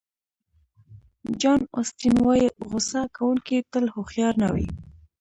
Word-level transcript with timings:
جان 1.41 1.61
اوسټین 1.75 2.15
وایي 2.25 2.47
غوصه 2.69 3.01
کوونکي 3.15 3.57
تل 3.71 3.85
هوښیار 3.95 4.33
نه 4.43 4.47
وي. 4.53 4.67